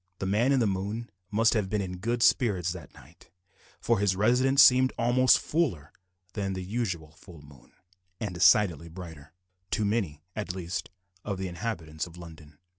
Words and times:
The 0.17 0.25
man 0.25 0.51
in 0.51 0.59
the 0.59 0.65
moon 0.65 1.11
must 1.29 1.53
have 1.53 1.69
been 1.69 1.79
in 1.79 1.99
good 1.99 2.23
spirits 2.23 2.71
that 2.73 2.91
night, 2.95 3.29
for 3.79 3.99
his 3.99 4.15
residence 4.15 4.63
seemed 4.63 4.91
almost 4.97 5.37
fuller 5.37 5.93
than 6.33 6.53
the 6.53 6.63
usual 6.63 7.11
full 7.11 7.43
moon, 7.43 7.73
and 8.19 8.33
decidedly 8.33 8.89
brighter 8.89 9.31
to 9.69 9.85
many, 9.85 10.23
at 10.35 10.55
least, 10.55 10.89
of 11.23 11.37
the 11.37 11.47
inhabitants 11.47 12.07
of 12.07 12.17
London. 12.17 12.57